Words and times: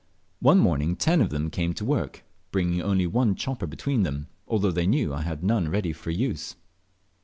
One 0.39 0.57
morning 0.57 0.95
ten 0.95 1.21
of 1.21 1.29
them 1.29 1.51
came 1.51 1.75
to 1.75 1.85
work, 1.85 2.23
bringing 2.49 2.81
only 2.81 3.05
one 3.05 3.35
chopper 3.35 3.67
between 3.67 4.01
them, 4.01 4.29
although 4.47 4.71
they 4.71 4.87
knew 4.87 5.13
I 5.13 5.21
had 5.21 5.43
none 5.43 5.69
ready 5.69 5.93
for 5.93 6.09
use. 6.09 6.55